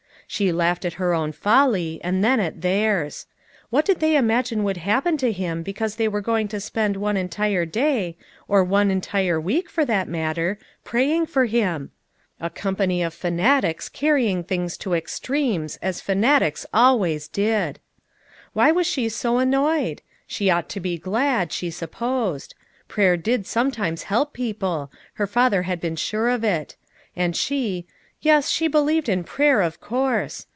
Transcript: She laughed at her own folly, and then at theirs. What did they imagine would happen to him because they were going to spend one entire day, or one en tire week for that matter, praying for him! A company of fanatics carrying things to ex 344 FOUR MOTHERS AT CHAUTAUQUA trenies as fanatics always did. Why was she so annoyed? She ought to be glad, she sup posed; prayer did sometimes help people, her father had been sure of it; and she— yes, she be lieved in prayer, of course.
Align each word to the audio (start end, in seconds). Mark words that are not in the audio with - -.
She 0.27 0.53
laughed 0.53 0.85
at 0.85 0.93
her 0.93 1.13
own 1.13 1.33
folly, 1.33 1.99
and 2.05 2.23
then 2.23 2.39
at 2.39 2.61
theirs. 2.61 3.25
What 3.69 3.83
did 3.83 3.99
they 3.99 4.15
imagine 4.15 4.63
would 4.63 4.77
happen 4.77 5.17
to 5.17 5.29
him 5.29 5.61
because 5.61 5.97
they 5.97 6.07
were 6.07 6.21
going 6.21 6.47
to 6.47 6.61
spend 6.61 6.95
one 6.95 7.17
entire 7.17 7.65
day, 7.65 8.15
or 8.47 8.63
one 8.63 8.89
en 8.91 9.01
tire 9.01 9.41
week 9.41 9.69
for 9.69 9.83
that 9.83 10.07
matter, 10.07 10.57
praying 10.85 11.25
for 11.25 11.47
him! 11.47 11.91
A 12.39 12.49
company 12.49 13.03
of 13.03 13.13
fanatics 13.13 13.89
carrying 13.89 14.41
things 14.45 14.77
to 14.77 14.95
ex 14.95 15.19
344 15.19 15.81
FOUR 15.81 15.81
MOTHERS 15.81 15.81
AT 15.81 15.81
CHAUTAUQUA 15.81 15.87
trenies 15.89 15.89
as 15.89 16.01
fanatics 16.01 16.65
always 16.73 17.27
did. 17.27 17.79
Why 18.53 18.71
was 18.71 18.87
she 18.87 19.09
so 19.09 19.37
annoyed? 19.37 20.01
She 20.27 20.49
ought 20.49 20.69
to 20.69 20.79
be 20.79 20.97
glad, 20.97 21.51
she 21.51 21.69
sup 21.69 21.91
posed; 21.91 22.55
prayer 22.87 23.17
did 23.17 23.45
sometimes 23.45 24.03
help 24.03 24.31
people, 24.31 24.89
her 25.15 25.27
father 25.27 25.63
had 25.63 25.81
been 25.81 25.97
sure 25.97 26.29
of 26.29 26.45
it; 26.45 26.77
and 27.17 27.35
she— 27.35 27.85
yes, 28.23 28.49
she 28.51 28.67
be 28.67 28.77
lieved 28.77 29.09
in 29.09 29.23
prayer, 29.23 29.61
of 29.63 29.81
course. 29.81 30.45